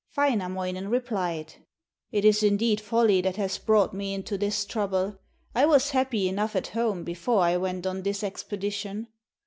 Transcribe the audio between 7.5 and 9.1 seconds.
went on this expedition.'